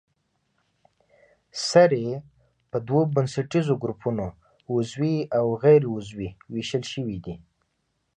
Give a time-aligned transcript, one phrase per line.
[1.67, 2.05] سرې
[2.71, 4.25] په دوو بنسټیزو ګروپونو
[4.71, 7.35] عضوي او غیر عضوي ویشل شوې دي.